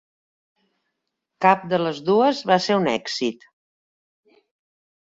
[1.47, 3.49] Cap de les dues va ser un èxit.